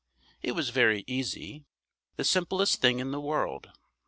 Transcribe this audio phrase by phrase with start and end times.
[0.41, 1.63] It was very easy.
[2.15, 3.69] The simplest thing in the world.